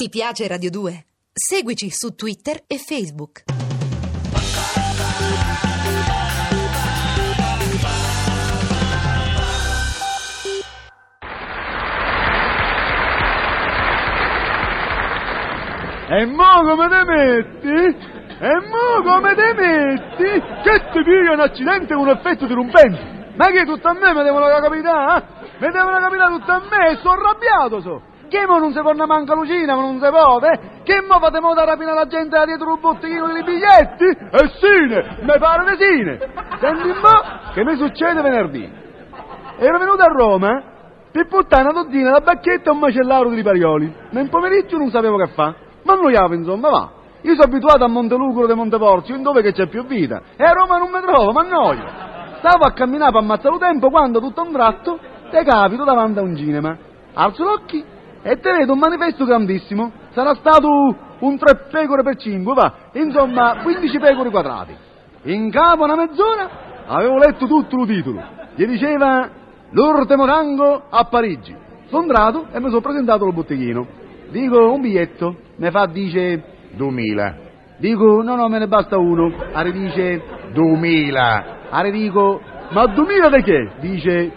[0.00, 1.06] Ti piace Radio 2?
[1.32, 3.42] Seguici su Twitter e Facebook.
[16.10, 17.96] E mo come te metti?
[18.38, 20.40] E mo come te metti?
[20.62, 23.34] Che ti piglia un accidente con un effetto dirompente?
[23.34, 25.18] Ma che tutto a me mi devono capitare?
[25.18, 25.48] Eh?
[25.58, 28.16] Mi devono capitare tutto a me e sono arrabbiato so.
[28.28, 30.82] Che mo non si può manca Lucina, ma non si può, eh?
[30.82, 34.04] Che mo fate mo da rapina la gente da dietro un botteghino di biglietti?
[34.04, 36.18] E sine, mi pare di sine.
[36.60, 38.70] Senti un po' che mi succede venerdì.
[39.58, 40.62] Ero venuto a Roma
[41.10, 43.94] per portare una dozzina da bacchetta e un macellario di riparioli.
[44.10, 45.54] Nel pomeriggio non sapevo che fa.
[45.82, 46.90] Ma annoiavo, insomma, va.
[47.22, 50.20] Io sono abituato a Montelucro di Monteporzio, in dove c'è più vita.
[50.36, 51.84] E a Roma non mi trovo, ma annoio.
[52.38, 54.98] Stavo a camminare per ammazzare il tempo quando tutto a un tratto
[55.30, 56.76] te capito davanti a un cinema.
[57.14, 57.84] Alzo gli occhi
[58.22, 59.90] e te vedo un manifesto grandissimo.
[60.10, 60.68] Sarà stato
[61.20, 62.72] un tre pecore per cinque, va.
[62.92, 64.74] Insomma, 15 pecore quadrati.
[65.22, 66.48] In capo a una mezz'ora
[66.86, 68.22] avevo letto tutto il titolo.
[68.54, 69.28] Gli diceva
[69.70, 71.54] L'Urte Morango a Parigi.
[71.88, 73.86] Sono entrato e mi sono presentato al botteghino.
[74.30, 77.36] Dico un biglietto, mi fa dice 2000.
[77.78, 79.32] Dico no no me ne basta uno.
[79.52, 80.22] Are dice
[80.52, 81.44] 2000.
[81.70, 83.70] Are dico ma 2000 di che?
[83.80, 84.32] Dice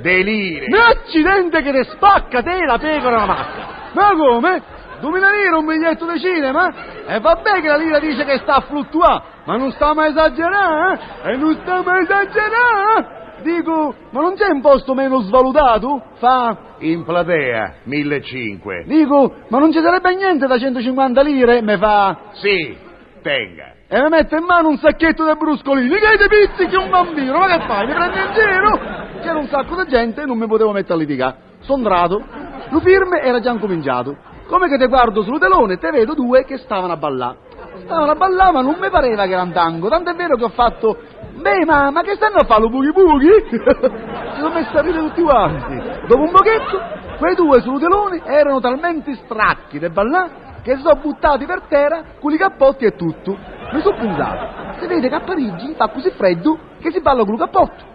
[0.00, 0.68] Deliri.
[0.68, 3.66] Ma accidente che te spacca te la pecora la macchina!
[3.92, 4.62] Ma come?
[5.00, 6.72] 2000 lire un biglietto di cinema?
[7.06, 11.02] E vabbè che la lira dice che sta a fluttuare, ma non sta mai esagerando,
[11.24, 11.30] eh?
[11.32, 13.14] E non sta mai esagerando!
[13.42, 16.02] Dico, ma non c'è un posto meno svalutato?
[16.14, 18.88] Fa, In platea 1500.
[18.88, 21.60] dico, ma non ci sarebbe niente da 150 lire?
[21.62, 22.76] Me fa, Sì,
[23.22, 23.74] tenga.
[23.88, 27.46] e mi mette in mano un sacchetto di bruscolini, che ti pizzichi un bambino, ma
[27.46, 27.86] che fai?
[27.86, 29.05] Mi prendi in giro?
[29.26, 31.36] C'era un sacco di gente e non mi potevo mettere a litigare.
[31.62, 32.22] Sono entrato,
[32.68, 34.16] lo firme era già incominciato.
[34.46, 37.38] Come che te guardo sul telone te vedo due che stavano a ballare.
[37.78, 40.44] Stavano a ballare ma non mi pareva che era un tango, tanto è vero che
[40.44, 40.96] ho fatto,
[41.40, 43.46] beh ma, ma che stanno a fare lo bughi bughi?
[43.50, 45.74] si sono messi a ridere tutti quanti.
[46.06, 46.80] Dopo un pochetto,
[47.18, 52.00] quei due sul telone erano talmente stracchi di ballare che si sono buttati per terra
[52.20, 53.36] con i cappotti e tutto.
[53.72, 57.32] Mi sono pensato, si vede che a Parigi fa così freddo che si balla con
[57.32, 57.94] il cappotto.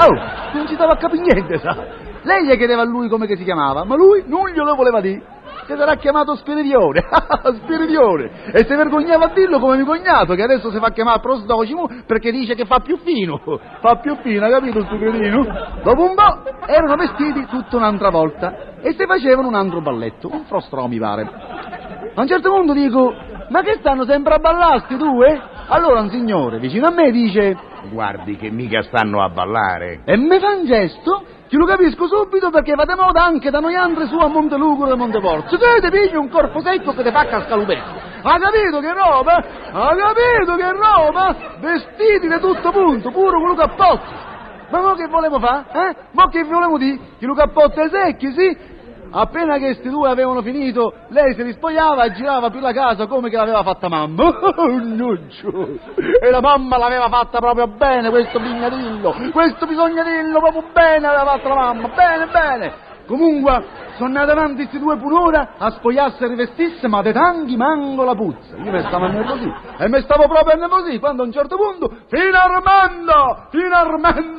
[0.00, 1.76] Allora, non ci stava a capire niente, sa.
[2.22, 5.36] Lei gli chiedeva a lui come si chiamava, ma lui non glielo voleva dire.
[5.66, 7.02] Si sarà chiamato Spiridione,
[7.62, 11.88] Spiridione, e si vergognava a dirlo come mio cognato, che adesso si fa chiamare Prosdocimo
[12.06, 13.38] perché dice che fa più fino,
[13.80, 15.44] fa più fino, hai capito sto cretino?
[15.82, 20.44] Dopo un po' erano vestiti tutta un'altra volta e si facevano un altro balletto, un
[20.44, 21.22] frostro mi pare.
[22.14, 23.12] A un certo punto dico,
[23.50, 25.56] ma che stanno sempre a ballare sti due?
[25.70, 27.56] Allora un signore vicino a me dice,
[27.90, 30.00] Guardi che mica stanno a ballare.
[30.04, 33.60] e mi fa un gesto che lo capisco subito perché va di moda anche da
[33.60, 35.56] noi altri su a Montelucro e Monteporzio.
[35.58, 38.06] Che ti pigli un corpo secco che ti fa cascalupetto.
[38.22, 39.34] Ha capito che roba?
[39.72, 41.36] Ha capito che roba?
[41.60, 44.26] Vestiti di tutto punto, pure con lo cappotto.
[44.70, 45.64] Ma mo che volevo fare?
[45.72, 45.96] Eh?
[46.12, 46.98] Mo che volevo dire?
[47.18, 48.56] Che lo cappotto è secchi, sì?
[49.10, 53.30] Appena che questi due avevano finito, lei si rispogliava e girava più la casa come
[53.30, 54.32] che l'aveva fatta mamma.
[56.20, 59.14] E la mamma l'aveva fatta proprio bene, questo bignadillo.
[59.32, 61.88] Questo bisognadillo proprio bene aveva fatto la mamma.
[61.88, 62.72] Bene, bene.
[63.06, 63.64] Comunque,
[63.98, 68.14] sono andati avanti questi due un'ora a spogliarsi e rivestirsi, ma de tanghi manco la
[68.14, 68.56] puzza.
[68.56, 69.52] Io mi stavo nervosì.
[69.78, 73.48] E mi stavo proprio nervosì quando a un certo punto, fino Armando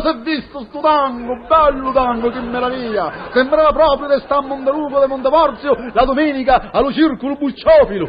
[0.00, 3.28] si è visto sto tango, bello tango, che meraviglia.
[3.32, 8.06] Sembrava proprio di sta a Montelupo di Monteporzio la domenica allo circolo Bucciofilo.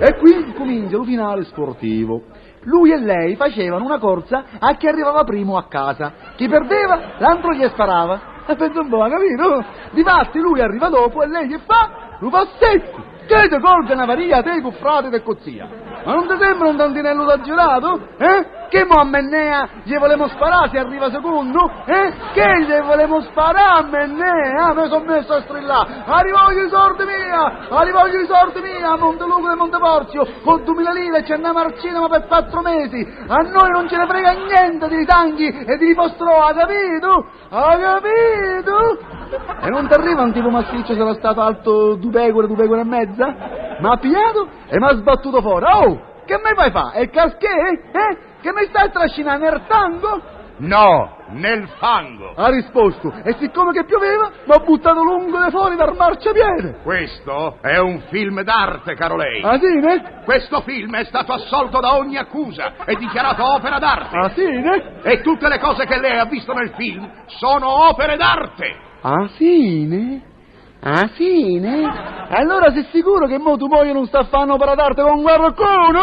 [0.00, 2.22] E qui comincia il finale sportivo.
[2.64, 6.12] Lui e lei facevano una corsa a chi arrivava primo a casa.
[6.36, 8.38] Chi perdeva, l'altro gli sparava.
[8.46, 9.64] E pensa un po', capito?
[9.92, 12.09] Difatti lui arriva dopo e lei gli fa,
[12.58, 13.08] secco.
[13.26, 15.68] Che ti colga una varia te con frate e cozzia.
[16.04, 18.00] Ma non ti sembra un tantinello da gelato?
[18.18, 18.58] Eh?
[18.68, 21.70] Che mo a Mennea gli volemo sparare se arriva secondo?
[21.86, 22.12] Eh?
[22.32, 24.72] Che gli volemo sparare a Mennea?
[24.74, 26.02] Mi sono messo a strillare.
[26.06, 27.68] Arrivoglio i sordi mia!
[27.68, 28.92] Arrivoglio i sordi mia!
[28.92, 33.06] A Monteluco e Monteporzio, con 2000 lire ci andiamo al cinema per quattro mesi.
[33.28, 37.26] A noi non ce ne frega niente di tanghi e di postro, ha capito?
[37.50, 38.99] Ha capito?
[39.70, 42.84] Non ti arriva un tipo massiccio se era stato alto due pecore, due pecore e
[42.84, 43.36] mezza?
[43.78, 45.64] Ma ha pigliato e mi ha sbattuto fuori.
[45.64, 46.92] Oh, che mi fai fa?
[46.92, 47.48] E casché?
[47.92, 48.18] Eh?
[48.40, 50.38] Che mi stai trascinando nel tango?
[50.58, 52.34] No, nel fango.
[52.34, 53.12] Ha risposto.
[53.24, 56.80] E siccome che pioveva, mi ha buttato lungo di fuori dal marciapiede.
[56.82, 59.40] Questo è un film d'arte, caro lei.
[59.42, 60.20] Ah sì, ne?
[60.24, 64.16] Questo film è stato assolto da ogni accusa e dichiarato opera d'arte.
[64.18, 65.00] Ah sì, ne?
[65.02, 68.88] E tutte le cose che lei ha visto nel film sono opere d'arte.
[69.02, 70.22] Ah sì, ne?
[70.80, 71.84] Ah, fine?
[72.28, 76.00] Allora sei sicuro che mo tu moglie non sta a fare per d'arte con qualcuno?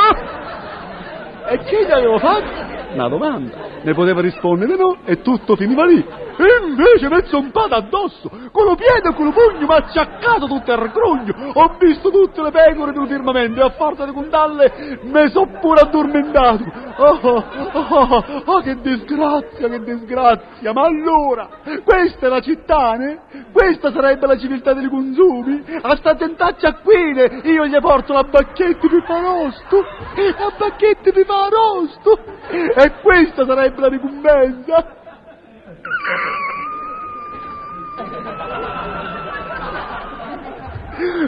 [1.50, 2.94] E che gli avevo fatto?
[2.94, 3.58] Una domanda.
[3.82, 6.06] Ne poteva rispondere no e tutto finiva lì.
[6.40, 9.78] E invece mi è zompato addosso, con lo piede e con lo pugno mi ha
[9.78, 11.52] acciaccato tutto il grugno.
[11.54, 15.82] Ho visto tutte le pecore del firmamento e a forza di contarle mi sono pure
[15.82, 16.64] addormentato.
[16.98, 17.44] Oh, oh,
[17.74, 20.74] oh, oh, che disgrazia, che disgrazia.
[20.74, 21.50] Ma allora,
[21.84, 23.20] questa è la città, ne?
[23.52, 25.64] Questa sarebbe la civiltà dei consumi?
[25.82, 29.78] A sta tentaccia qui io gli porto la bacchetta di farosto,
[30.16, 32.20] la bacchetta di farosto.
[32.50, 34.97] E questa sarebbe la ricompensa.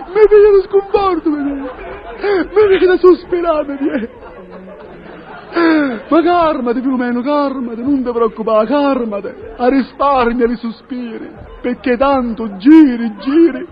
[0.08, 2.88] Mi viene lo sconforto, mi viene.
[2.88, 4.10] Da sospirare, mi viene.
[6.08, 9.28] Ma calmati, Filomeno, calmati, non ti preoccupare, calmati.
[9.58, 11.30] A risparmia i sospiri,
[11.62, 13.68] perché tanto giri, giri,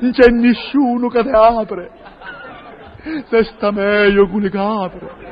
[0.00, 1.90] non c'è nessuno che ti apre.
[3.28, 5.31] Se sta meglio con le capre.